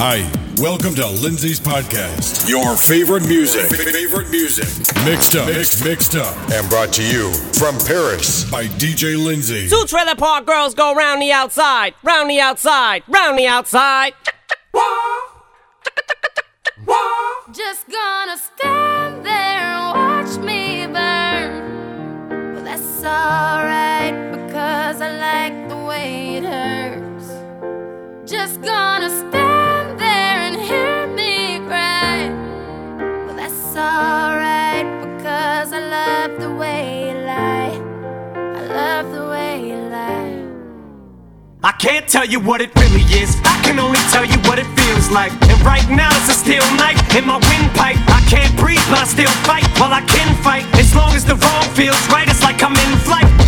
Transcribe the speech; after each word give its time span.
Hi, 0.00 0.30
welcome 0.62 0.94
to 0.94 1.08
Lindsay's 1.08 1.58
podcast. 1.58 2.48
Your 2.48 2.76
favorite 2.76 3.26
music, 3.26 3.68
favorite 3.68 4.30
music, 4.30 4.68
mixed 5.04 5.34
up, 5.34 5.48
mixed, 5.48 5.84
mixed 5.84 6.14
up, 6.14 6.36
and 6.52 6.70
brought 6.70 6.92
to 6.92 7.02
you 7.02 7.32
from 7.54 7.76
Paris 7.80 8.48
by 8.48 8.66
DJ 8.66 9.18
Lindsay. 9.20 9.68
Two 9.68 9.84
trailer 9.88 10.14
park 10.14 10.46
girls 10.46 10.72
go 10.76 10.94
round 10.94 11.20
the 11.20 11.32
outside, 11.32 11.94
round 12.04 12.30
the 12.30 12.38
outside, 12.38 13.02
round 13.08 13.36
the 13.36 13.48
outside. 13.48 14.14
Can't 41.78 42.08
tell 42.08 42.24
you 42.24 42.40
what 42.40 42.60
it 42.60 42.74
really 42.74 43.06
is. 43.14 43.36
I 43.44 43.60
can 43.62 43.78
only 43.78 44.00
tell 44.10 44.24
you 44.24 44.36
what 44.50 44.58
it 44.58 44.66
feels 44.74 45.10
like. 45.10 45.30
And 45.48 45.60
right 45.62 45.86
now 45.88 46.10
it's 46.10 46.28
a 46.28 46.34
steel 46.34 46.66
knife 46.74 46.98
in 47.14 47.24
my 47.24 47.38
windpipe. 47.38 47.96
I 48.10 48.20
can't 48.28 48.54
breathe, 48.58 48.82
but 48.90 48.98
I 48.98 49.04
still 49.04 49.30
fight. 49.46 49.64
While 49.78 49.92
I 49.92 50.02
can 50.02 50.34
fight, 50.42 50.66
as 50.74 50.94
long 50.94 51.14
as 51.14 51.24
the 51.24 51.36
wrong 51.36 51.64
feels 51.74 51.98
right, 52.08 52.28
it's 52.28 52.42
like 52.42 52.62
I'm 52.62 52.74
in 52.74 52.98
flight. 53.06 53.47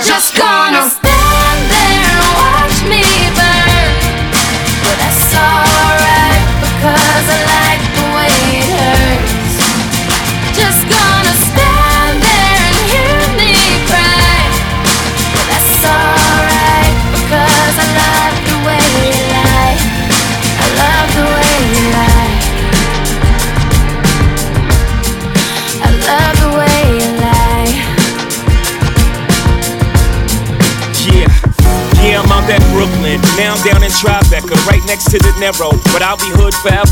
Just 0.00 0.38
gonna 0.38 0.61
Narrow. 35.42 35.72
But 35.90 36.02
I'll 36.02 36.16
be 36.16 36.30
hood 36.30 36.54
forever. 36.54 36.91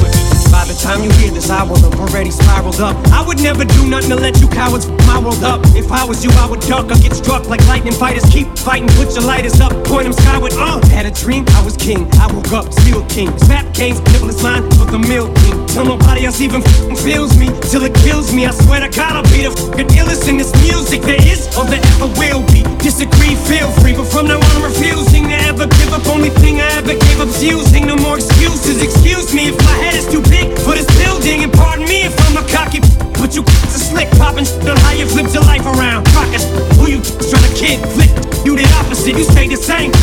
By 0.51 0.65
the 0.67 0.75
time 0.75 1.01
you 1.01 1.09
hear 1.15 1.31
this, 1.31 1.49
I 1.49 1.63
will 1.63 1.79
have 1.79 1.97
already 1.97 2.29
spiraled 2.29 2.81
up. 2.81 2.95
I 3.07 3.25
would 3.25 3.41
never 3.41 3.63
do 3.63 3.87
nothing 3.87 4.09
to 4.09 4.17
let 4.17 4.39
you 4.41 4.47
cowards 4.49 4.85
my 5.07 5.17
world 5.17 5.43
up. 5.43 5.61
If 5.73 5.91
I 5.91 6.03
was 6.03 6.23
you, 6.23 6.29
I 6.31 6.45
would 6.45 6.59
duck 6.61 6.91
or 6.91 6.99
get 6.99 7.15
struck 7.15 7.47
like 7.47 7.65
lightning 7.67 7.93
fighters. 7.93 8.25
Keep 8.29 8.59
fighting, 8.59 8.89
put 8.99 9.15
your 9.15 9.23
lighters 9.23 9.61
up, 9.61 9.71
point 9.85 10.03
them 10.03 10.13
skyward. 10.13 10.51
Uh, 10.53 10.85
had 10.87 11.05
a 11.05 11.11
dream, 11.11 11.45
I 11.55 11.63
was 11.63 11.77
king. 11.77 12.05
I 12.19 12.27
woke 12.31 12.51
up, 12.51 12.71
still 12.73 13.05
king. 13.07 13.31
Snap 13.39 13.73
canes, 13.73 14.01
nibble 14.11 14.29
is 14.29 14.43
mine 14.43 14.69
for 14.71 14.85
the 14.91 14.99
milk 14.99 15.33
king. 15.37 15.55
Till 15.71 15.85
nobody 15.85 16.25
else 16.25 16.41
even 16.41 16.61
feels 16.99 17.31
me, 17.39 17.47
till 17.71 17.83
it 17.87 17.95
kills 18.03 18.35
me. 18.35 18.45
I 18.45 18.51
swear 18.51 18.83
to 18.83 18.91
God, 18.91 19.23
I'll 19.23 19.31
be 19.31 19.47
the 19.47 19.55
fucking 19.55 19.87
illest 19.95 20.27
in 20.27 20.35
this 20.35 20.51
music 20.59 21.01
there 21.01 21.21
is 21.23 21.47
or 21.55 21.63
there 21.63 21.79
ever 21.95 22.11
will 22.19 22.43
be. 22.51 22.67
Disagree, 22.83 23.39
feel 23.47 23.71
free, 23.79 23.95
but 23.95 24.03
from 24.11 24.27
now 24.27 24.35
on, 24.35 24.51
I'm 24.59 24.67
refusing 24.67 25.31
to 25.31 25.37
ever 25.47 25.71
give 25.79 25.95
up. 25.95 26.03
Only 26.11 26.29
thing 26.43 26.59
I 26.59 26.67
ever 26.75 26.91
gave 26.91 27.23
up's 27.23 27.41
using. 27.41 27.87
No 27.87 27.95
more 27.95 28.19
excuses. 28.19 28.83
Excuse 28.83 29.33
me 29.33 29.47
if 29.47 29.57
my 29.63 29.75
head 29.79 29.95
is 29.95 30.11
too 30.11 30.19
big 30.27 30.51
for 30.59 30.75
this 30.75 30.91
building, 30.99 31.47
and 31.47 31.53
pardon 31.53 31.87
me 31.87 32.03
if 32.03 32.19
I'm 32.27 32.35
a 32.35 32.43
cocky. 32.51 32.83
But 33.15 33.31
you 33.31 33.47
are 33.47 33.71
slick 33.71 34.11
popping 34.19 34.43
on 34.67 34.75
how 34.75 34.91
you 34.91 35.07
flipped 35.07 35.31
your 35.31 35.47
life 35.47 35.63
around. 35.63 36.03
Rockers, 36.11 36.43
who 36.75 36.91
you 36.91 36.99
trying 37.31 37.47
to 37.47 37.53
kid? 37.55 37.79
Flip, 37.95 38.11
you 38.43 38.59
the 38.59 38.67
opposite, 38.75 39.15
you 39.15 39.23
stay 39.23 39.47
the 39.47 39.55
same. 39.55 39.95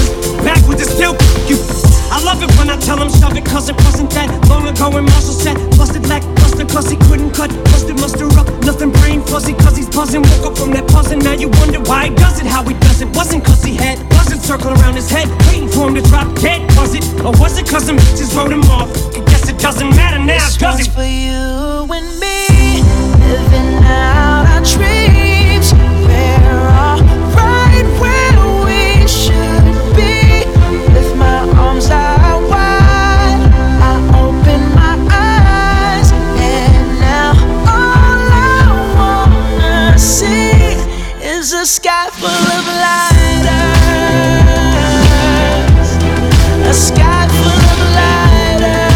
Backwards 0.48 0.80
is 0.80 0.88
still 0.88 1.12
you. 1.44 1.60
I 2.10 2.22
love 2.24 2.42
it 2.42 2.50
when 2.58 2.70
I 2.70 2.76
tell 2.80 2.98
him 3.00 3.10
shove 3.10 3.36
it, 3.36 3.44
cause 3.44 3.68
it 3.68 3.76
wasn't 3.84 4.10
that 4.12 4.28
long 4.48 4.66
ago 4.66 4.90
when 4.90 5.04
Marshall 5.04 5.36
said, 5.36 5.56
busted 5.76 6.06
lack, 6.08 6.22
busted 6.36 6.68
cause 6.68 6.88
he 6.90 6.96
couldn't 6.96 7.32
cut, 7.32 7.50
busted 7.70 7.96
muster 8.00 8.26
up, 8.40 8.48
nothing 8.64 8.90
brain 8.90 9.20
fuzzy 9.22 9.52
cause 9.54 9.76
he's 9.76 9.88
buzzing, 9.88 10.22
woke 10.22 10.52
up 10.52 10.58
from 10.58 10.72
that 10.72 10.86
buzzing, 10.88 11.20
now 11.20 11.32
you 11.32 11.48
wonder 11.60 11.80
why 11.80 12.08
he 12.08 12.14
does 12.14 12.40
it, 12.40 12.46
how 12.46 12.62
he 12.64 12.74
does 12.80 13.00
it, 13.00 13.08
wasn't 13.14 13.44
cause 13.44 13.62
he 13.62 13.74
had, 13.76 13.98
wasn't 14.12 14.40
circle 14.42 14.72
around 14.80 14.94
his 14.94 15.10
head, 15.10 15.28
waiting 15.48 15.68
for 15.68 15.88
him 15.88 15.94
to 15.94 16.02
drop 16.02 16.26
dead, 16.40 16.60
was 16.76 16.94
it, 16.94 17.04
or 17.20 17.32
was 17.38 17.58
it 17.58 17.68
cause 17.68 17.84
some 17.84 17.98
bitches 17.98 18.34
wrote 18.34 18.52
him 18.52 18.62
off, 18.72 18.88
I 19.14 19.20
guess 19.24 19.48
it 19.48 19.58
doesn't 19.58 19.90
matter 19.90 20.18
now, 20.18 20.44
This 20.44 20.56
does 20.56 20.86
it? 20.86 20.90
for 20.92 21.04
you 21.04 21.84
and 21.92 22.08
me, 22.20 22.82
living 23.28 23.84
out 23.84 24.48
our 24.48 24.62
dreams. 24.64 25.17
Sky 41.68 42.08
full 42.12 42.28
of 42.28 42.66
lighters. 42.80 43.48
A 46.66 46.72
sky 46.72 47.28
full 47.28 47.62
of 47.72 47.78
lighters. 47.92 48.88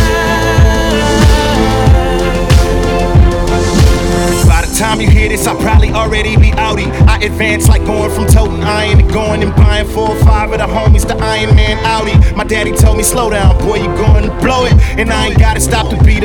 By 4.49 4.65
the 4.65 4.75
time 4.79 5.01
you 5.03 5.11
hear 5.11 5.29
this, 5.29 5.47
I'll 5.47 5.61
probably 5.61 5.91
already 5.91 6.37
be 6.37 6.51
outie. 6.53 6.91
I 7.07 7.19
advance 7.19 7.69
like 7.69 7.85
going 7.85 8.11
from 8.11 8.27
toting 8.27 8.63
iron 8.63 9.05
to 9.05 9.13
going 9.13 9.43
and 9.43 9.55
buying 9.55 9.87
four 9.87 10.09
or 10.09 10.17
five 10.25 10.51
of 10.51 10.59
the 10.59 10.67
homies 10.67 11.07
to 11.09 11.15
Iron 11.23 11.55
Man 11.55 11.79
Audi. 11.85 12.17
My 12.35 12.45
daddy 12.45 12.73
told 12.73 12.97
me, 12.97 13.03
slow 13.03 13.29
down, 13.29 13.59
boy, 13.59 13.77
you're 13.77 13.97
going 13.97 14.25
to 14.25 14.31
blow 14.41 14.65
it. 14.65 14.73
And 14.99 15.13
I 15.13 15.27
ain't 15.27 15.39
gotta 15.39 15.61
stop 15.61 15.91
to 15.91 16.03
beat 16.05 16.22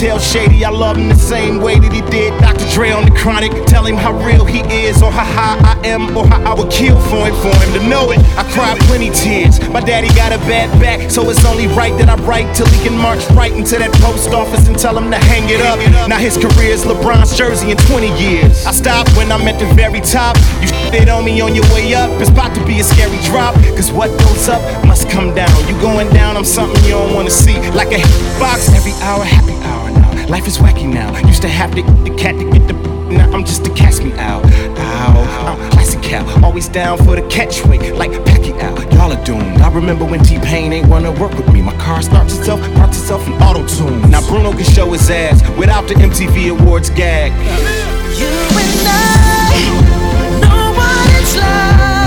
tell 0.00 0.18
Shady 0.18 0.64
I 0.64 0.70
love 0.70 0.96
him 0.96 1.10
the 1.10 1.14
same 1.14 1.60
way 1.60 1.78
that 1.78 1.92
he 1.92 2.00
did 2.08 2.32
Dr. 2.40 2.64
Dre 2.72 2.90
on 2.90 3.04
the 3.04 3.12
chronic. 3.12 3.52
Tell 3.66 3.84
him 3.84 3.96
how 3.96 4.16
real 4.24 4.46
he 4.46 4.60
is, 4.72 5.02
or 5.02 5.12
how 5.12 5.28
high 5.28 5.60
I 5.60 5.76
am, 5.86 6.16
or 6.16 6.26
how 6.26 6.40
I 6.40 6.54
would 6.58 6.72
kill 6.72 6.98
for 7.12 7.28
him, 7.28 7.36
for 7.44 7.52
him 7.52 7.70
to 7.76 7.82
know 7.86 8.10
it. 8.10 8.18
I 8.40 8.48
cried 8.56 8.80
plenty 8.88 9.10
tears. 9.10 9.60
My 9.68 9.80
daddy 9.80 10.08
got 10.16 10.32
a 10.32 10.40
bad 10.48 10.72
back, 10.80 11.10
so 11.10 11.28
it's 11.28 11.44
only 11.44 11.66
right 11.76 11.92
that 12.00 12.08
I 12.08 12.16
write 12.24 12.48
till 12.56 12.66
he 12.72 12.88
can 12.88 12.96
march 12.96 13.20
right 13.36 13.52
into 13.52 13.76
that 13.76 13.92
post 14.00 14.32
office 14.32 14.66
and 14.68 14.78
tell 14.78 14.96
him 14.96 15.10
to 15.10 15.18
hang 15.18 15.44
it 15.52 15.60
up. 15.60 15.76
Now 16.08 16.16
his 16.16 16.38
career 16.38 16.72
is 16.72 16.84
LeBron's 16.84 17.36
jersey 17.36 17.70
in 17.70 17.76
20 17.76 18.08
years. 18.16 18.64
I 18.64 18.72
stop 18.72 19.04
when 19.20 19.30
I'm 19.30 19.46
at 19.46 19.60
the 19.60 19.68
very 19.76 20.00
top. 20.00 20.36
You 20.64 20.72
it 20.96 21.10
on 21.10 21.26
me 21.26 21.40
on 21.42 21.54
your 21.54 21.68
way 21.76 21.92
up. 21.92 22.08
It's 22.20 22.30
about 22.30 22.56
to 22.56 22.64
be 22.64 22.80
a 22.80 22.84
scary 22.84 23.20
drop. 23.28 23.54
Cause 23.76 23.92
what 23.92 24.08
goes 24.24 24.48
up 24.48 24.64
must 24.86 25.10
come 25.10 25.34
down. 25.34 25.52
You 25.68 25.76
going 25.80 26.08
down, 26.08 26.38
I'm 26.38 26.48
something 26.48 26.82
you 26.84 26.96
don't 26.96 27.12
wanna 27.12 27.30
see. 27.30 27.60
Like 27.76 27.92
a 27.92 28.00
box 28.40 28.72
every 28.72 28.96
hour, 29.04 29.24
happy. 29.24 29.59
Life 30.30 30.46
is 30.46 30.58
wacky 30.58 30.86
now. 30.86 31.10
Used 31.26 31.42
to 31.42 31.48
have 31.48 31.74
to 31.74 31.82
the 31.82 32.14
cat 32.16 32.38
to 32.38 32.48
get 32.52 32.68
the. 32.68 32.74
Now 33.10 33.28
I'm 33.32 33.44
just 33.44 33.66
a 33.66 33.70
cast 33.74 34.04
me 34.04 34.12
out. 34.12 34.44
Ow, 34.46 35.56
I'm 35.58 35.70
classic 35.72 36.00
cow. 36.04 36.24
Always 36.44 36.68
down 36.68 36.98
for 36.98 37.16
the 37.16 37.22
catchway, 37.22 37.98
like 37.98 38.12
Pacquiao. 38.12 38.92
Y'all 38.92 39.12
are 39.12 39.24
doomed. 39.24 39.60
I 39.60 39.72
remember 39.72 40.04
when 40.04 40.22
T 40.22 40.38
Pain 40.38 40.72
ain't 40.72 40.86
wanna 40.86 41.10
work 41.10 41.32
with 41.32 41.52
me. 41.52 41.62
My 41.62 41.74
car 41.78 42.00
starts 42.00 42.38
itself, 42.38 42.60
parts 42.74 42.96
itself 42.98 43.26
in 43.26 43.32
auto 43.42 43.66
tune. 43.66 44.08
Now 44.08 44.24
Bruno 44.28 44.52
can 44.52 44.62
show 44.62 44.92
his 44.92 45.10
ass 45.10 45.42
without 45.58 45.88
the 45.88 45.94
MTV 45.94 46.56
Awards 46.56 46.90
gag. 46.90 47.32
You 48.16 48.28
and 48.28 48.86
I 48.86 50.38
know 50.42 50.72
what 50.78 51.20
it's 51.20 51.36
like 51.36 51.99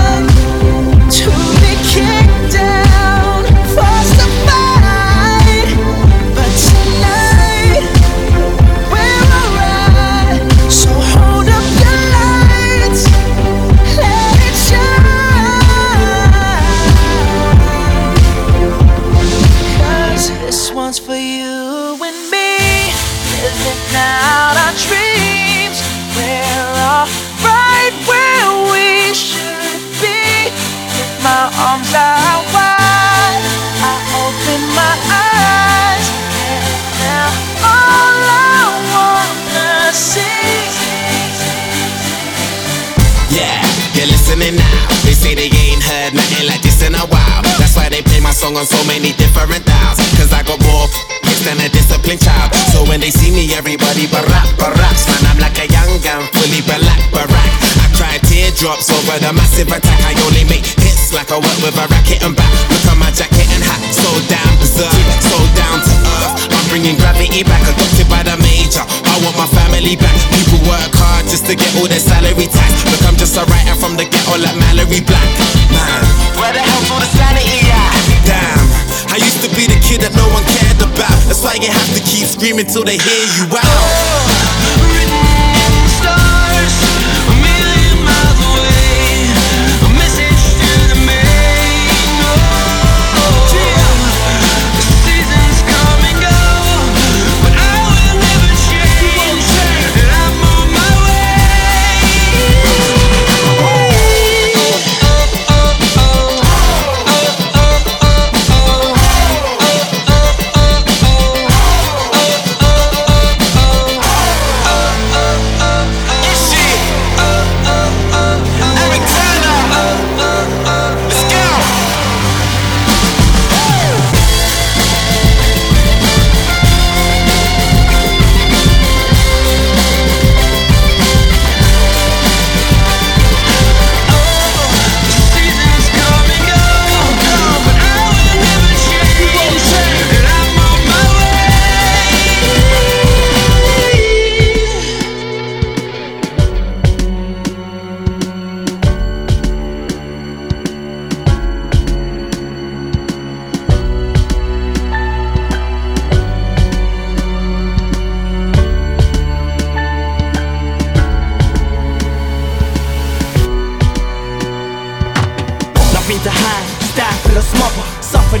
teardrops 58.64 58.88
over 58.88 59.18
the 59.20 59.32
massive 59.36 59.68
attack. 59.68 60.00
I 60.08 60.16
only 60.24 60.44
make 60.48 60.64
hits 60.64 61.12
like 61.12 61.28
I 61.28 61.36
work 61.36 61.58
with 61.60 61.76
a 61.76 61.84
racket 61.84 62.24
and 62.24 62.32
back. 62.32 62.48
Look 62.72 62.88
at 62.88 62.96
my 62.96 63.12
jacket 63.12 63.44
and 63.52 63.60
hat, 63.60 63.80
so 63.92 64.08
down 64.32 64.52
berserk, 64.56 64.88
so 65.20 65.36
down 65.52 65.84
to 65.84 65.92
earth. 66.24 66.48
I'm 66.48 66.64
bringing 66.72 66.96
gravity 66.96 67.44
back, 67.44 67.60
adopted 67.68 68.08
by 68.08 68.24
the 68.24 68.40
major. 68.40 68.80
I 68.80 69.14
want 69.20 69.36
my 69.36 69.48
family 69.52 70.00
back. 70.00 70.16
People 70.32 70.64
work 70.64 70.92
hard 70.96 71.28
just 71.28 71.44
to 71.52 71.54
get 71.54 71.68
all 71.76 71.88
their 71.88 72.00
salary 72.00 72.48
tax. 72.48 72.88
Look, 72.88 73.04
I'm 73.04 73.20
just 73.20 73.36
a 73.36 73.44
writer 73.52 73.76
from 73.76 74.00
the 74.00 74.08
ghetto 74.08 74.40
like 74.40 74.56
Mallory 74.56 75.04
Black. 75.04 75.28
Man, 75.68 76.00
where 76.40 76.56
the 76.56 76.64
hell's 76.64 76.88
all 76.88 77.00
the 77.04 77.10
sanity 77.12 77.68
at? 77.68 77.92
Damn, 78.24 78.64
I 79.12 79.20
used 79.20 79.44
to 79.44 79.50
be 79.52 79.68
the 79.68 79.76
kid 79.84 80.00
that 80.08 80.16
no 80.16 80.24
one 80.32 80.44
cared 80.48 80.80
about. 80.80 81.20
That's 81.28 81.44
why 81.44 81.60
you 81.60 81.68
have 81.68 81.90
to 81.92 82.00
keep 82.00 82.24
screaming 82.24 82.64
till 82.64 82.84
they 82.84 82.96
hear 82.96 83.24
you 83.36 83.44
out. 83.52 84.63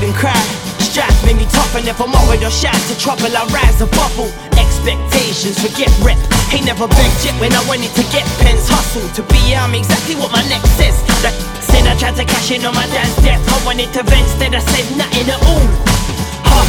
And 0.04 0.14
cry. 0.14 0.36
Strife 0.78 1.16
made 1.24 1.40
me 1.40 1.48
tough, 1.48 1.74
and 1.74 1.88
if 1.88 1.98
I'm 1.98 2.12
already 2.12 2.44
shot 2.52 2.76
to 2.76 2.94
trouble, 3.00 3.32
I 3.32 3.42
rise 3.50 3.80
a 3.80 3.88
bubble. 3.88 4.28
Expectations, 4.60 5.56
forget 5.58 5.88
rep. 6.04 6.20
Ain't 6.52 6.68
never 6.68 6.86
been 6.86 7.12
yet 7.24 7.34
when 7.40 7.50
I 7.56 7.62
wanted 7.66 7.90
to 7.96 8.04
get 8.12 8.22
pens. 8.44 8.68
Hustle 8.68 9.08
to 9.16 9.22
be, 9.32 9.56
I'm 9.56 9.74
exactly 9.74 10.14
what 10.14 10.30
my 10.30 10.44
neck 10.52 10.62
says. 10.76 10.94
That 11.24 11.34
said 11.64 11.88
I 11.88 11.96
tried 11.96 12.16
to 12.20 12.24
cash 12.28 12.52
in 12.52 12.62
on 12.68 12.76
my 12.76 12.86
dad's 12.92 13.16
death. 13.24 13.40
I 13.48 13.58
wanted 13.64 13.90
to 13.96 14.04
vent, 14.04 14.22
instead 14.28 14.54
I 14.54 14.60
said 14.60 14.86
nothing 15.00 15.26
at 15.26 15.40
all. 15.48 15.66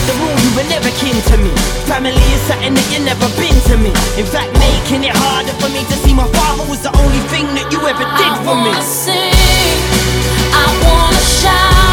The 0.05 0.13
room, 0.21 0.37
you 0.37 0.51
were 0.53 0.69
never 0.69 0.91
kin 1.01 1.17
to 1.17 1.37
me. 1.41 1.49
Family 1.89 2.13
is 2.13 2.41
something 2.45 2.77
that 2.77 2.87
you 2.93 3.01
never 3.01 3.25
been 3.41 3.57
to 3.73 3.75
me. 3.81 3.89
In 4.21 4.27
fact, 4.29 4.53
making 4.61 5.01
it 5.01 5.15
harder 5.17 5.55
for 5.57 5.65
me 5.73 5.81
to 5.81 5.95
see 6.05 6.13
my 6.13 6.29
father 6.29 6.61
was 6.69 6.85
the 6.85 6.93
only 6.93 7.17
thing 7.33 7.49
that 7.57 7.73
you 7.73 7.81
ever 7.81 8.05
did 8.13 8.33
for 8.45 8.53
me. 8.53 8.69
I 8.69 8.77
wanna 8.77 8.85
sing, 8.85 9.33
I 10.53 10.67
wanna 10.85 11.21
shout, 11.25 11.84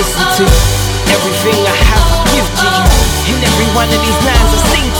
listen 0.00 0.24
to. 0.38 0.44
Everything 1.12 1.60
I 1.66 1.76
have, 1.90 2.06
I 2.12 2.24
give 2.32 2.48
to 2.60 2.66
you. 2.76 3.34
And 3.34 3.44
every 3.44 3.68
one 3.76 3.88
of 3.92 4.00
these 4.00 4.20
lines 4.24 4.50
I 4.56 4.60
sing 4.72 4.88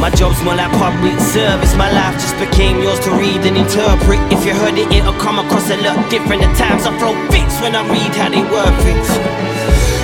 My 0.00 0.08
job's 0.08 0.40
more 0.42 0.56
like 0.56 0.72
public 0.80 1.20
service. 1.20 1.76
My 1.76 1.92
life 1.92 2.16
just 2.16 2.32
became 2.40 2.80
yours 2.80 2.98
to 3.04 3.10
read 3.20 3.44
and 3.44 3.52
interpret. 3.52 4.16
If 4.32 4.48
you 4.48 4.56
heard 4.56 4.80
it, 4.80 4.88
it'll 4.90 5.12
come 5.20 5.38
across 5.38 5.68
a 5.68 5.76
lot 5.76 6.00
different. 6.08 6.40
At 6.40 6.56
times 6.56 6.88
I 6.88 6.96
throw 6.96 7.12
fits 7.28 7.60
when 7.60 7.76
I 7.76 7.84
read 7.84 8.08
how 8.16 8.32
they 8.32 8.40
word 8.40 8.72
things. 8.80 9.08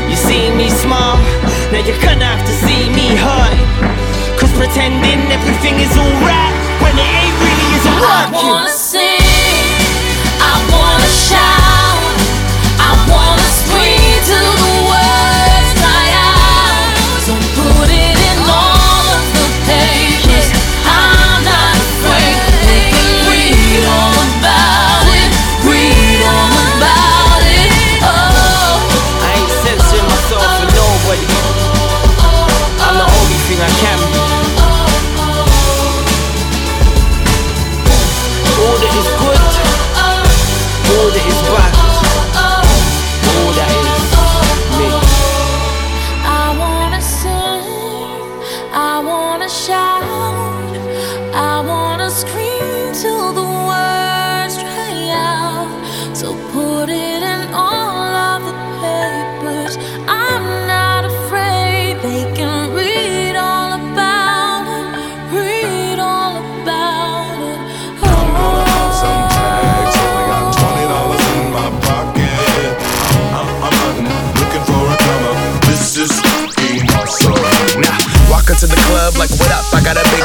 You 0.05 0.17
see 0.21 0.53
me 0.53 0.69
smile, 0.69 1.17
now 1.73 1.81
you're 1.81 1.97
gonna 2.05 2.29
have 2.29 2.45
to 2.45 2.55
see 2.61 2.93
me 2.93 3.17
hurt. 3.17 3.57
Cause 4.37 4.53
pretending 4.61 5.33
everything 5.33 5.81
is 5.81 5.97
alright 5.97 6.55
when 6.85 6.93
it 6.93 7.09
ain't 7.09 7.37
really 7.41 7.69
isn't 7.81 7.97
I 7.97 8.29
wanna 8.37 8.69
sing, 8.69 9.25
like, 79.18 79.30
what 79.40 79.50
up? 79.52 79.64
I 79.73 79.80
got 79.82 79.96
a 79.96 80.04
big. 80.12 80.25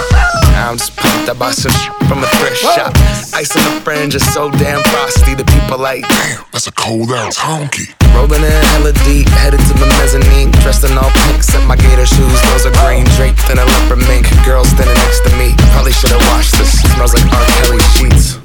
I'm 0.55 0.77
just 0.77 0.95
pumped. 0.95 1.29
I 1.29 1.33
bought 1.33 1.55
some 1.55 1.71
from 2.07 2.23
a 2.23 2.27
thrift 2.39 2.57
shop. 2.59 2.91
Ice 3.33 3.55
on 3.55 3.63
the 3.63 3.81
fringe 3.81 4.15
is 4.15 4.25
so 4.33 4.51
damn 4.51 4.83
frosty. 4.91 5.33
The 5.33 5.45
people 5.45 5.79
like, 5.79 6.07
Damn, 6.07 6.43
that's 6.51 6.67
a 6.67 6.71
cold 6.73 7.11
ass 7.11 7.37
honky. 7.37 7.95
rolling 8.13 8.43
in 8.43 8.51
hella 8.75 8.93
deep, 9.07 9.27
headed 9.39 9.59
to 9.59 9.73
the 9.79 9.87
mezzanine. 10.01 10.51
Dressed 10.61 10.83
in 10.83 10.97
all 10.97 11.11
pink, 11.27 11.43
set 11.43 11.63
my 11.67 11.75
gator 11.75 12.05
shoes. 12.05 12.39
Those 12.51 12.65
are 12.67 12.75
green 12.83 13.05
draped 13.15 13.49
in 13.49 13.57
a 13.57 13.65
leopard 13.65 14.03
mink. 14.07 14.27
Girl 14.45 14.65
standing 14.65 14.95
next 14.95 15.21
to 15.23 15.31
me. 15.37 15.55
Probably 15.71 15.93
should've 15.93 16.21
washed 16.33 16.57
this. 16.57 16.81
Smells 16.93 17.13
like 17.13 17.25
R. 17.31 17.45
Kelly 17.63 17.79
sheets. 17.95 18.40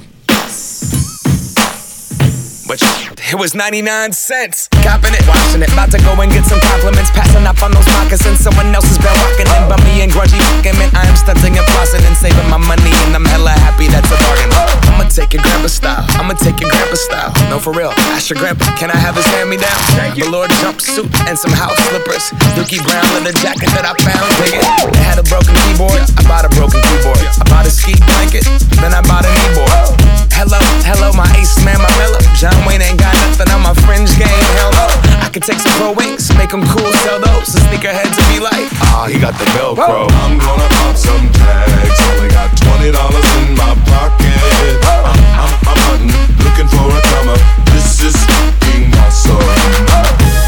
It 3.27 3.35
was 3.35 3.51
99 3.51 3.83
cents. 4.13 4.71
Copping 4.87 5.11
it, 5.11 5.25
washing 5.27 5.59
it. 5.59 5.71
About 5.75 5.91
to 5.91 5.99
go 5.99 6.15
and 6.23 6.31
get 6.31 6.47
some 6.47 6.59
compliments. 6.63 7.11
Passing 7.11 7.43
up 7.43 7.59
on 7.59 7.75
those 7.75 7.87
moccasins. 7.99 8.39
Someone 8.39 8.71
else 8.71 8.87
has 8.87 8.99
been 8.99 9.11
walking 9.27 9.47
in. 9.51 9.61
Bummy 9.67 9.99
and 9.99 10.11
grudgy 10.11 10.39
fucking 10.55 10.77
man. 10.79 10.87
I 10.95 11.03
am 11.11 11.17
stunting 11.19 11.59
and 11.59 11.67
flossing 11.75 12.03
and 12.07 12.15
saving 12.15 12.47
my 12.47 12.55
money. 12.55 12.93
And 13.03 13.11
I'm 13.11 13.27
hella 13.27 13.51
happy 13.51 13.91
that's 13.91 14.07
a 14.07 14.17
bargain. 14.23 14.47
I'ma 14.87 15.11
take 15.11 15.35
your 15.35 15.43
grandpa 15.43 15.67
style. 15.67 16.07
I'ma 16.15 16.39
take 16.39 16.59
your 16.63 16.71
grandpa 16.71 16.95
style. 16.95 17.31
No, 17.51 17.59
for 17.59 17.75
real. 17.75 17.91
Ask 18.15 18.31
your 18.31 18.39
grandpa, 18.39 18.63
can 18.79 18.91
I 18.91 18.97
have 18.97 19.19
his 19.19 19.27
hand 19.27 19.51
me 19.51 19.57
down? 19.59 19.75
Velour 20.15 20.47
jumpsuit 20.63 21.11
and 21.27 21.35
some 21.35 21.51
house 21.51 21.75
slippers. 21.91 22.31
Dookie 22.55 22.79
brown 22.79 23.03
leather 23.11 23.35
jacket 23.43 23.67
that 23.75 23.83
I 23.83 23.91
found. 24.07 24.27
Dig 24.39 24.55
it. 24.55 24.63
It 24.63 25.03
had 25.03 25.19
a 25.19 25.25
broken 25.27 25.51
keyboard. 25.67 25.99
I 26.15 26.21
bought 26.31 26.47
a 26.47 26.51
broken 26.55 26.79
keyboard. 26.79 27.19
I 27.19 27.43
bought 27.51 27.67
a 27.67 27.71
ski 27.71 27.91
blanket. 28.07 28.47
Then 28.79 28.95
I 28.95 29.03
bought 29.03 29.27
a 29.27 29.31
kneeboard. 29.35 30.17
Hello, 30.37 30.61
hello, 30.85 31.09
my 31.17 31.25
ace 31.33 31.57
man, 31.65 31.81
my 31.81 31.89
mellow. 31.97 32.21
John 32.37 32.53
Wayne 32.69 32.85
ain't 32.85 33.01
got 33.01 33.16
nothing 33.17 33.49
on 33.53 33.61
my 33.61 33.73
fringe 33.85 34.13
game. 34.17 34.43
Hell 34.57 34.71
no. 34.77 34.85
I 35.25 35.29
could 35.33 35.43
take 35.43 35.59
some 35.59 35.73
pro 35.81 35.91
wings, 35.93 36.29
make 36.37 36.51
them 36.51 36.63
cool, 36.69 36.91
sell 37.03 37.19
those. 37.19 37.53
The 37.53 37.59
sneakerheads 37.67 38.13
would 38.15 38.31
be 38.31 38.39
like, 38.39 38.67
ah, 38.93 39.07
he 39.09 39.19
got 39.19 39.33
the 39.37 39.45
Velcro. 39.57 40.07
I'm 40.23 40.37
gonna 40.37 40.69
pop 40.77 40.95
some 40.95 41.25
tags, 41.33 41.99
only 42.13 42.29
got 42.29 42.49
twenty 42.57 42.91
dollars 42.91 43.27
in 43.41 43.57
my 43.57 43.73
pocket. 43.89 44.77
I'm, 44.87 45.17
I'm, 45.41 45.51
I'm 45.67 45.79
hunting, 45.89 46.31
looking 46.45 46.69
for 46.69 46.85
a 46.87 46.99
come. 47.11 47.29
This 47.73 48.01
is 48.01 48.15
fucking 48.29 48.93
awesome. 49.03 49.41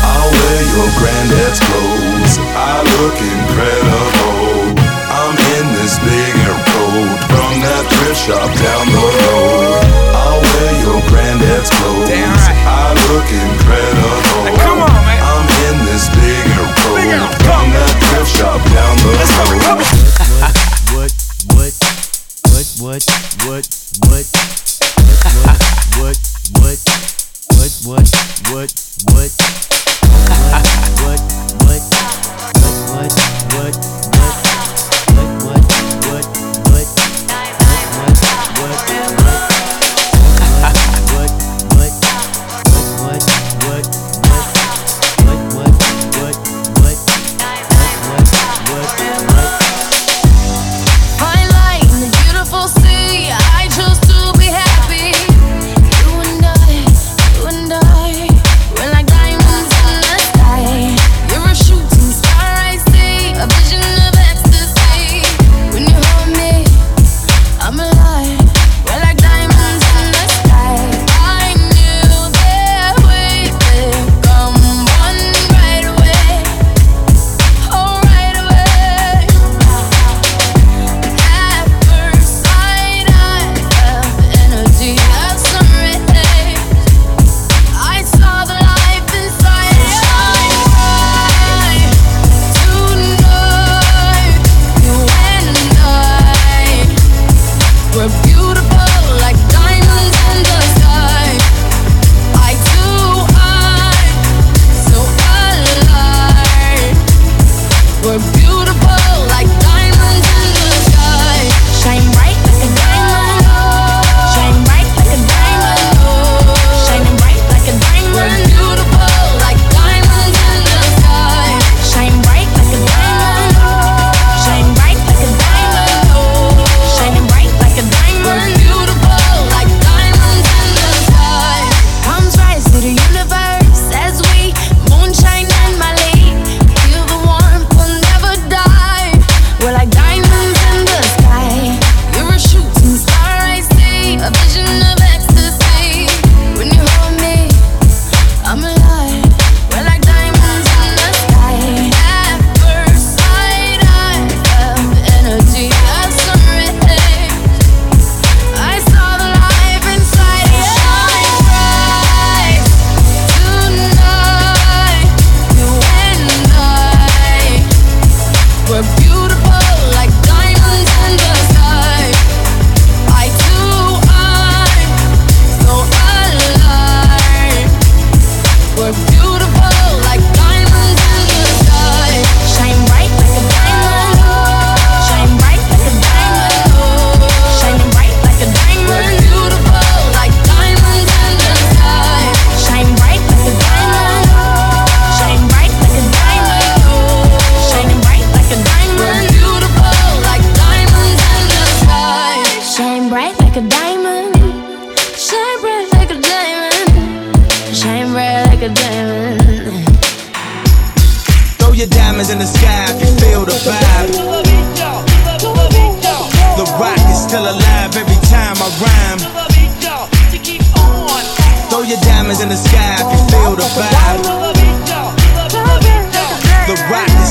I'll 0.06 0.30
wear 0.32 0.62
your 0.74 0.90
granddad's 0.98 1.60
clothes. 1.60 2.34
I 2.56 2.82
look 2.98 3.18
incredible. 3.20 4.80
I'm 5.10 5.36
in 5.36 5.66
this 5.78 6.00
big 6.02 6.34
aircoat 6.48 7.10
from 7.30 7.52
that 7.62 7.84
thrift 7.92 8.22
shop 8.26 8.50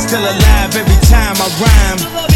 still 0.08 0.22
alive 0.22 0.74
every 0.74 0.96
time 1.06 1.36
I 1.36 1.48
rhyme. 1.60 2.27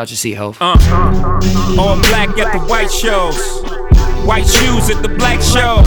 Out 0.00 0.08
your 0.08 0.16
seat, 0.16 0.34
Hov. 0.34 0.56
Uh, 0.60 0.78
all 1.78 1.96
black 2.08 2.30
at 2.38 2.52
the 2.52 2.60
white 2.70 2.90
shows. 2.90 3.36
White 4.24 4.46
shoes 4.46 4.88
at 4.88 5.02
the 5.02 5.10
black 5.10 5.42
shows. 5.42 5.86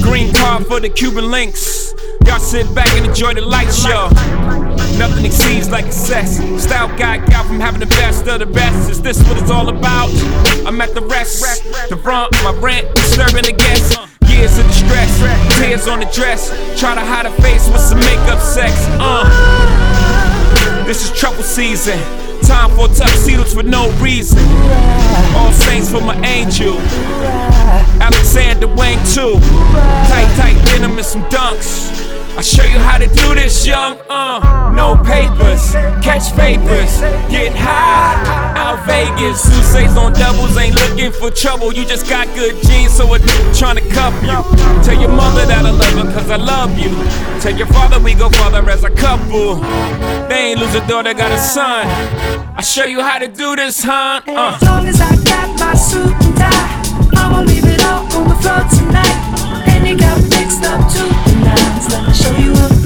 Green 0.00 0.32
card 0.32 0.66
for 0.66 0.78
the 0.78 0.88
Cuban 0.88 1.28
links. 1.30 1.92
Y'all 2.24 2.38
sit 2.38 2.72
back 2.72 2.88
and 2.94 3.04
enjoy 3.06 3.34
the 3.34 3.40
light 3.40 3.72
show. 3.74 4.08
Nothing 4.96 5.24
exceeds 5.24 5.70
like 5.70 5.86
excess. 5.86 6.38
Style 6.62 6.88
guy 6.96 7.18
got 7.26 7.46
from 7.46 7.58
having 7.58 7.80
the 7.80 7.86
best 7.86 8.28
of 8.28 8.38
the 8.38 8.46
best. 8.46 8.90
Is 8.90 9.02
this 9.02 9.18
what 9.26 9.38
it's 9.38 9.50
all 9.50 9.68
about? 9.70 10.08
I'm 10.64 10.80
at 10.80 10.94
the 10.94 11.02
rest. 11.02 11.64
The 11.88 11.96
front, 11.96 12.32
my 12.44 12.52
rent, 12.60 12.94
disturbing 12.94 13.42
the 13.42 13.52
guests. 13.58 13.96
Years 14.30 14.56
of 14.58 14.66
distress, 14.66 15.58
tears 15.58 15.88
on 15.88 15.98
the 15.98 16.06
dress. 16.14 16.50
Try 16.78 16.94
to 16.94 17.00
hide 17.00 17.26
a 17.26 17.32
face 17.42 17.68
with 17.70 17.80
some 17.80 17.98
makeup 17.98 18.40
sex. 18.40 18.72
Uh. 19.00 19.24
This 20.86 21.10
is 21.10 21.18
trouble 21.18 21.42
season. 21.42 22.25
Time 22.46 22.70
for 22.76 22.86
tuxedos 22.86 23.54
for 23.54 23.64
no 23.64 23.90
reason. 23.98 24.38
All 25.34 25.50
saints 25.52 25.90
for 25.90 26.00
my 26.00 26.16
angel. 26.24 26.78
Alexander 28.00 28.68
Wang 28.68 28.98
too. 29.04 29.40
Tight, 30.06 30.32
tight 30.36 30.64
denim 30.66 30.96
and 30.96 31.04
some 31.04 31.24
dunks. 31.24 32.05
I 32.36 32.42
show 32.42 32.64
you 32.64 32.78
how 32.78 32.98
to 32.98 33.06
do 33.06 33.34
this, 33.34 33.66
young. 33.66 33.96
Uh, 34.10 34.70
no 34.76 34.94
papers, 35.02 35.72
catch 36.04 36.36
papers, 36.36 37.00
get 37.32 37.56
high. 37.56 38.12
Out 38.60 38.84
Vegas, 38.84 39.40
Sousa's 39.40 39.96
on 39.96 40.12
doubles, 40.12 40.54
ain't 40.58 40.76
looking 40.76 41.12
for 41.12 41.30
trouble. 41.30 41.72
You 41.72 41.86
just 41.86 42.06
got 42.10 42.26
good 42.34 42.62
genes, 42.62 42.92
so 42.92 43.08
a 43.14 43.18
trying 43.56 43.76
to 43.76 43.88
cuff 43.88 44.12
you. 44.20 44.36
Tell 44.84 45.00
your 45.00 45.08
mother 45.08 45.46
that 45.46 45.64
I 45.64 45.70
love 45.70 45.94
her, 45.96 46.12
cause 46.12 46.30
I 46.30 46.36
love 46.36 46.76
you. 46.78 46.92
Tell 47.40 47.56
your 47.56 47.68
father 47.68 47.98
we 48.00 48.12
go 48.12 48.28
farther 48.28 48.68
as 48.68 48.84
a 48.84 48.90
couple. 48.90 49.56
They 50.28 50.52
ain't 50.52 50.60
lose 50.60 50.74
a 50.74 50.86
daughter, 50.86 51.14
got 51.14 51.32
a 51.32 51.38
son. 51.38 51.86
I 52.54 52.60
show 52.60 52.84
you 52.84 53.00
how 53.00 53.18
to 53.18 53.28
do 53.28 53.56
this, 53.56 53.82
huh? 53.82 54.20
Uh. 54.28 54.58
As 54.60 54.62
long 54.62 54.86
as 54.86 55.00
I 55.00 55.16
got 55.24 55.58
my 55.58 55.72
suit 55.72 56.12
and 56.12 56.36
tie, 56.36 57.16
I'ma 57.16 57.40
leave 57.48 57.64
it 57.64 57.82
all 57.84 58.04
on 58.12 58.28
the 58.28 58.36
floor 58.44 58.60
tonight. 58.76 59.72
And 59.72 59.88
you 59.88 59.96
got 59.96 60.20
fixed 60.28 60.62
up 60.64 60.84
to 60.92 61.04
the 61.40 61.65
nines. 61.76 61.92
Let 61.92 62.06
me 62.06 62.14
show 62.14 62.36
you 62.36 62.52
a 62.52 62.85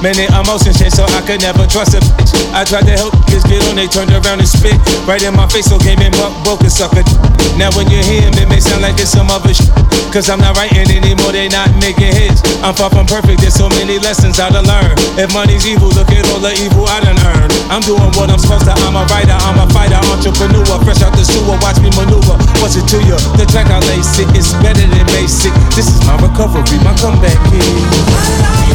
Many 0.00 0.24
emotions 0.32 0.80
changed, 0.80 0.96
so 0.96 1.04
I 1.12 1.20
could 1.28 1.44
never 1.44 1.68
trust 1.68 1.92
a 1.92 2.00
bitch. 2.00 2.32
I 2.56 2.64
tried 2.64 2.88
to 2.88 2.96
help 2.96 3.12
kids 3.28 3.44
get 3.44 3.60
on, 3.68 3.76
they 3.76 3.84
turned 3.84 4.08
around 4.08 4.40
and 4.40 4.48
spit 4.48 4.72
right 5.04 5.20
in 5.20 5.36
my 5.36 5.44
face, 5.52 5.68
so 5.68 5.76
came 5.76 6.00
in 6.00 6.08
buck, 6.16 6.32
broke 6.40 6.64
a 6.64 6.72
sucker. 6.72 7.04
Now 7.60 7.68
when 7.76 7.84
you 7.92 8.00
hear 8.00 8.24
him, 8.24 8.32
it 8.40 8.48
may 8.48 8.64
sound 8.64 8.80
like 8.80 8.96
it's 8.96 9.12
some 9.12 9.28
other 9.28 9.52
shit. 9.52 9.68
Cause 10.08 10.32
I'm 10.32 10.40
not 10.40 10.56
writing 10.56 10.88
anymore, 10.88 11.36
they 11.36 11.52
not 11.52 11.68
making 11.84 12.16
hits. 12.16 12.40
I'm 12.64 12.72
far 12.72 12.88
from 12.88 13.04
perfect, 13.04 13.44
there's 13.44 13.52
so 13.52 13.68
many 13.76 14.00
lessons 14.00 14.40
I 14.40 14.48
to 14.48 14.64
learn. 14.64 14.96
If 15.20 15.36
money's 15.36 15.68
evil, 15.68 15.92
look 15.92 16.08
at 16.08 16.24
all 16.32 16.40
the 16.40 16.56
evil 16.56 16.88
I 16.88 17.04
done 17.04 17.20
earned. 17.20 17.52
I'm 17.68 17.84
doing 17.84 18.00
what 18.16 18.32
I'm 18.32 18.40
supposed 18.40 18.64
to, 18.66 18.74
I'm 18.88 18.96
a 18.96 19.04
writer, 19.12 19.36
I'm 19.36 19.60
a 19.60 19.68
fighter, 19.68 20.00
entrepreneur. 20.08 20.80
Fresh 20.80 21.04
out 21.04 21.12
the 21.12 21.28
sewer, 21.28 21.60
watch 21.60 21.76
me 21.84 21.92
maneuver. 21.92 22.40
What's 22.64 22.80
it 22.80 22.88
to 22.88 22.98
you? 23.04 23.20
The 23.36 23.44
track 23.52 23.68
I 23.68 23.84
lace 23.92 24.16
it, 24.16 24.32
it's 24.32 24.56
better 24.64 24.80
than 24.80 25.06
basic. 25.12 25.52
This 25.76 25.92
is 25.92 26.00
my 26.08 26.16
recovery, 26.16 26.80
my 26.80 26.96
comeback 26.96 27.36
kid. 27.52 27.68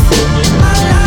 There's 0.06 1.05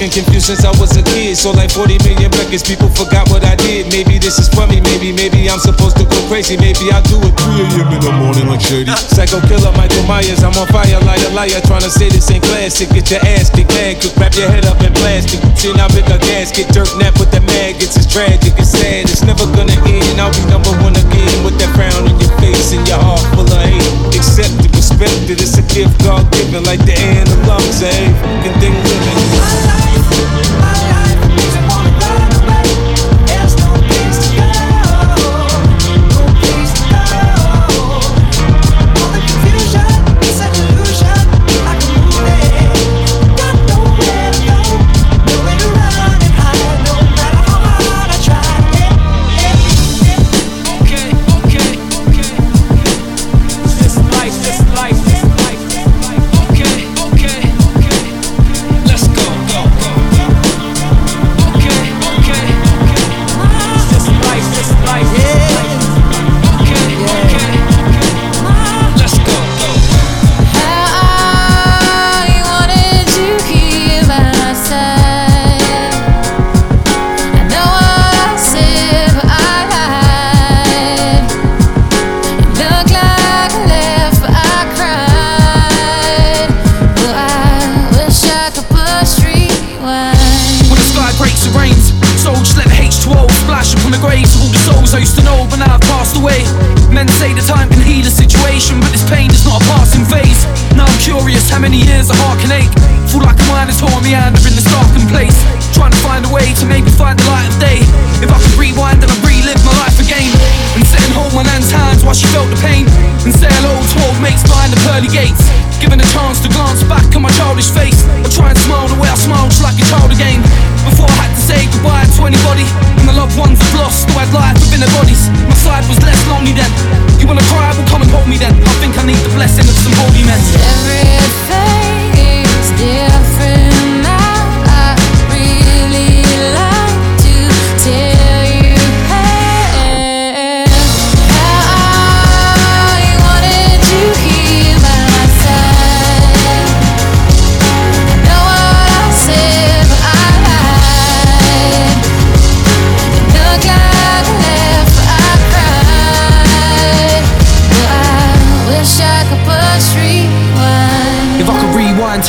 been 0.00 0.08
confused 0.08 0.48
since 0.48 0.64
I 0.64 0.72
was 0.80 0.96
a 0.96 1.04
kid. 1.12 1.36
So 1.36 1.52
like 1.52 1.68
40 1.68 2.00
million 2.08 2.32
records, 2.40 2.64
people 2.64 2.88
forgot 2.88 3.28
what 3.28 3.44
I 3.44 3.52
did. 3.60 3.92
Maybe 3.92 4.16
this 4.16 4.40
is 4.40 4.48
for 4.48 4.64
me, 4.64 4.80
maybe, 4.80 5.12
maybe 5.12 5.44
I'm 5.44 5.60
supposed 5.60 6.00
to 6.00 6.08
go 6.08 6.16
crazy. 6.24 6.56
Maybe 6.56 6.88
I'll 6.88 7.04
do 7.04 7.20
it 7.20 7.36
3 7.36 7.84
a.m. 7.84 7.92
in 7.92 8.00
the 8.00 8.14
morning 8.16 8.48
like 8.48 8.64
Shady. 8.64 8.88
Psycho 9.14 9.44
killer 9.44 9.68
Michael 9.76 10.00
Myers, 10.08 10.40
I'm 10.40 10.56
on 10.56 10.64
fire, 10.72 10.96
liar, 11.04 11.30
liar. 11.36 11.60
Trying 11.68 11.84
to 11.84 11.92
say 11.92 12.08
this 12.08 12.32
ain't 12.32 12.40
classic. 12.48 12.88
Get 12.96 13.12
your 13.12 13.20
ass 13.28 13.52
kicked, 13.52 13.68
mad, 13.76 14.00
cook, 14.00 14.16
wrap 14.16 14.32
your 14.40 14.48
head 14.48 14.64
up 14.64 14.80
in 14.80 14.96
plastic. 14.96 15.44
Chin 15.52 15.76
out 15.76 15.92
with 15.92 16.08
a 16.08 16.16
gasket, 16.24 16.72
dirt 16.72 16.88
nap 16.96 17.12
with 17.20 17.28
the 17.28 17.44
maggots. 17.44 17.92
It's 18.00 18.08
tragic, 18.08 18.56
it's 18.56 18.72
sad, 18.72 19.04
it's 19.04 19.20
never 19.20 19.44
gonna 19.52 19.76
end. 19.84 20.16
I'll 20.16 20.32
be 20.32 20.40
number 20.48 20.72
one 20.80 20.96
again 20.96 21.44
with 21.44 21.60
that 21.60 21.76
frown 21.76 22.08
on 22.08 22.16
your 22.16 22.32
face 22.40 22.72
and 22.72 22.88
your 22.88 22.96
heart 23.04 23.20
full 23.36 23.44
of 23.44 23.60
hate. 23.68 24.16
Accept 24.16 24.64
it, 24.64 24.72
respect 24.72 25.28
it, 25.28 25.44
it's 25.44 25.60
a 25.60 25.64
gift 25.68 26.00
God 26.00 26.24
given, 26.32 26.64
like 26.64 26.80
the 26.88 26.96
air 26.96 27.20
and 27.20 27.28
the 27.28 27.36
lungs, 27.44 27.84
eh? 27.84 27.92
Fucking 28.24 28.56
thing 28.64 28.72
living. 28.80 29.89
This 30.10 30.89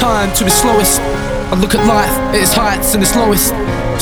time 0.02 0.34
to 0.34 0.48
its 0.48 0.56
slowest, 0.56 1.00
I'd 1.54 1.60
look 1.60 1.76
at 1.76 1.86
life 1.86 2.10
at 2.34 2.36
its 2.36 2.54
heights 2.54 2.96
and 2.96 3.04
its 3.04 3.16
lowest. 3.16 3.50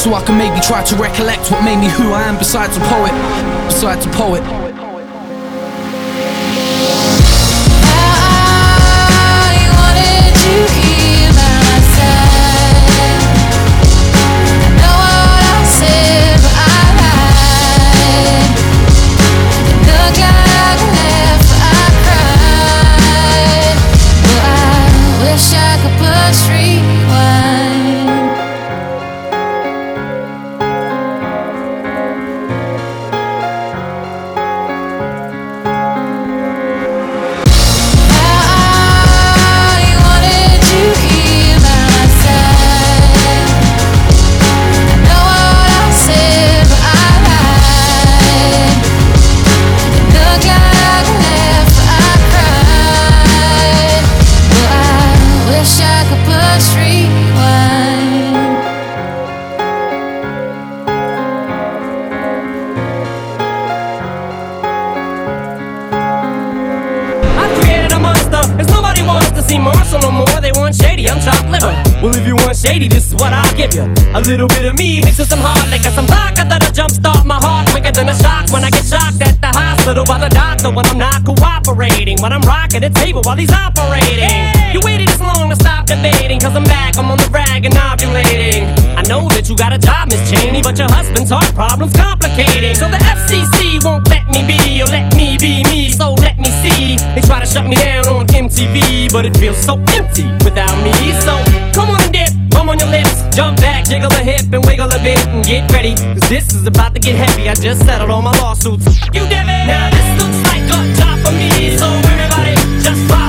So 0.02 0.14
I 0.14 0.24
can 0.26 0.38
maybe 0.38 0.62
try 0.62 0.82
to 0.82 0.96
recollect 0.96 1.52
what 1.52 1.62
made 1.66 1.76
me 1.76 1.90
who 1.90 2.14
I 2.14 2.24
am 2.24 2.38
besides 2.38 2.78
a 2.78 2.80
poet. 2.80 3.12
Besides 3.68 4.06
a 4.06 4.10
poet. 4.12 4.69
By 80.10 80.18
the 80.18 80.34
doctor 80.34 80.72
when 80.74 80.88
I'm 80.88 80.98
not 80.98 81.24
cooperating. 81.24 82.18
When 82.20 82.34
I'm 82.34 82.42
rocking 82.42 82.82
the 82.82 82.90
table 82.90 83.22
while 83.22 83.38
he's 83.38 83.54
operating. 83.54 84.50
You 84.74 84.82
waited 84.82 85.08
this 85.08 85.22
long 85.22 85.54
to 85.54 85.56
stop 85.56 85.86
debating, 85.86 86.40
cause 86.40 86.56
I'm 86.56 86.64
back, 86.64 86.98
I'm 86.98 87.12
on 87.12 87.20
the 87.20 87.30
rag 87.30 87.66
and 87.66 87.76
ovulating. 87.76 88.66
I 88.98 89.04
know 89.04 89.30
that 89.30 89.48
you 89.48 89.56
got 89.56 89.72
a 89.72 89.78
job, 89.78 90.10
Miss 90.10 90.20
Cheney, 90.26 90.64
but 90.64 90.78
your 90.80 90.90
husband's 90.90 91.30
heart 91.30 91.54
problem's 91.54 91.94
complicating. 91.94 92.74
So 92.74 92.90
the 92.90 92.98
FCC 92.98 93.86
won't 93.86 94.10
let 94.10 94.26
me 94.34 94.42
be, 94.50 94.82
or 94.82 94.90
let 94.90 95.14
me 95.14 95.38
be 95.38 95.62
me, 95.70 95.92
so 95.92 96.14
let 96.14 96.40
me 96.40 96.50
see. 96.66 96.98
They 97.14 97.22
try 97.22 97.40
to 97.40 97.46
shut 97.46 97.70
me 97.70 97.76
down 97.76 98.08
on 98.10 98.26
MTV, 98.26 99.14
but 99.14 99.26
it 99.28 99.38
feels 99.38 99.62
so 99.62 99.78
empty 99.94 100.26
without 100.42 100.74
me. 100.82 101.14
So 101.22 101.38
come 101.78 101.94
on 101.94 102.02
and 102.02 102.19
bum 102.60 102.70
on 102.70 102.80
your 102.80 102.90
lips, 102.90 103.24
jump 103.36 103.58
back, 103.58 103.86
jiggle 103.86 104.12
a 104.12 104.24
hip 104.24 104.52
and 104.52 104.66
wiggle 104.66 104.92
a 104.92 105.00
bit 105.00 105.26
and 105.28 105.46
get 105.46 105.72
ready. 105.72 105.96
Cause 105.96 106.28
this 106.30 106.54
is 106.54 106.68
about 106.68 106.94
to 106.94 107.00
get 107.00 107.16
heavy. 107.16 107.48
I 107.48 107.56
just 107.56 107.86
settled 107.86 108.10
all 108.10 108.22
my 108.22 108.36
lawsuits. 108.42 108.86
You 109.16 109.24
did 109.34 109.48
it! 109.48 109.66
Now 109.72 109.90
this 109.96 110.10
looks 110.20 110.40
like 110.50 110.66
a 110.76 110.80
job 111.00 111.18
for 111.24 111.32
me. 111.32 111.78
So 111.78 111.88
everybody 112.12 112.56
just 112.84 113.02
follow 113.10 113.29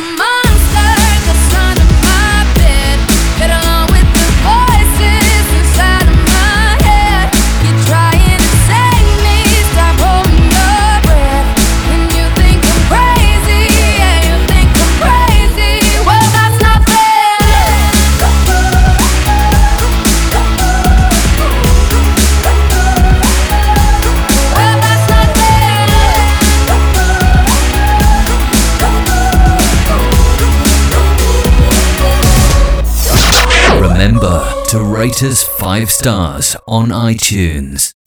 Remember 35.01 35.15
rate 35.15 35.23
us 35.23 35.41
5 35.41 35.89
stars 35.89 36.55
on 36.67 36.89
iTunes. 36.89 37.95